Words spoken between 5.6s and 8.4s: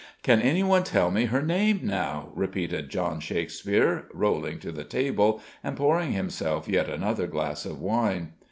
and pouring himself yet another glass of wine.